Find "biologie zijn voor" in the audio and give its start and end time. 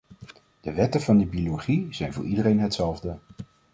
1.25-2.23